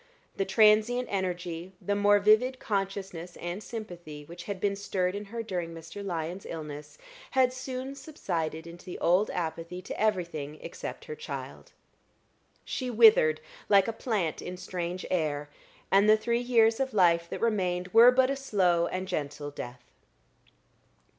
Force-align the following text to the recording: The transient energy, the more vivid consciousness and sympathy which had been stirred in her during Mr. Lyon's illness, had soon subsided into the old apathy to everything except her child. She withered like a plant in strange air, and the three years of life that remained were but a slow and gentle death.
The 0.35 0.45
transient 0.45 1.07
energy, 1.11 1.73
the 1.79 1.93
more 1.93 2.17
vivid 2.17 2.57
consciousness 2.57 3.37
and 3.37 3.61
sympathy 3.61 4.25
which 4.25 4.45
had 4.45 4.59
been 4.59 4.75
stirred 4.75 5.13
in 5.13 5.25
her 5.25 5.43
during 5.43 5.75
Mr. 5.75 6.03
Lyon's 6.03 6.47
illness, 6.49 6.97
had 7.37 7.53
soon 7.53 7.93
subsided 7.93 8.65
into 8.65 8.83
the 8.83 8.97
old 8.97 9.29
apathy 9.29 9.79
to 9.83 10.01
everything 10.01 10.57
except 10.59 11.05
her 11.05 11.13
child. 11.13 11.73
She 12.65 12.89
withered 12.89 13.41
like 13.69 13.87
a 13.87 13.93
plant 13.93 14.41
in 14.41 14.57
strange 14.57 15.05
air, 15.11 15.51
and 15.91 16.09
the 16.09 16.17
three 16.17 16.41
years 16.41 16.79
of 16.79 16.95
life 16.95 17.29
that 17.29 17.39
remained 17.39 17.89
were 17.89 18.09
but 18.09 18.31
a 18.31 18.35
slow 18.35 18.87
and 18.87 19.07
gentle 19.07 19.51
death. 19.51 19.83